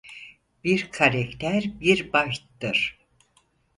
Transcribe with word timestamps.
Bir 0.63 0.91
karakter 0.91 1.63
bir 1.81 2.13
bayttır. 2.13 2.99